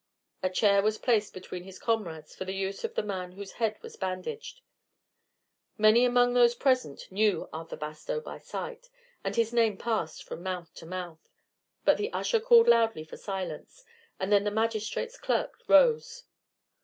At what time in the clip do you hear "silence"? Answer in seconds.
13.17-13.83